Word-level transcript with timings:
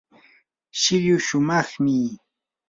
shilluu 0.79 1.19
shumaqmi. 1.27 1.99